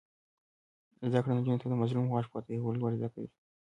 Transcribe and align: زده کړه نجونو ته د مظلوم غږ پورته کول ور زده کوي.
زده 1.09 1.19
کړه 1.23 1.33
نجونو 1.37 1.61
ته 1.61 1.67
د 1.69 1.73
مظلوم 1.81 2.05
غږ 2.13 2.25
پورته 2.31 2.51
کول 2.63 2.77
ور 2.79 2.93
زده 2.99 3.09
کوي. 3.13 3.29